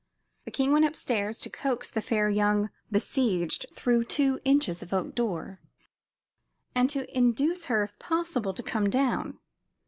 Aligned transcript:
The 0.45 0.51
king 0.51 0.71
went 0.71 0.85
up 0.85 0.95
stairs 0.95 1.37
to 1.41 1.49
coax 1.51 1.87
the 1.87 2.01
fair 2.01 2.27
young 2.27 2.71
besieged 2.91 3.67
through 3.75 4.05
two 4.05 4.39
inches 4.43 4.81
of 4.81 4.91
oak 4.93 5.13
door, 5.13 5.61
and 6.73 6.89
to 6.89 7.07
induce 7.15 7.65
her, 7.65 7.83
if 7.83 7.99
possible, 7.99 8.55
to 8.55 8.63
come 8.63 8.89
down. 8.89 9.37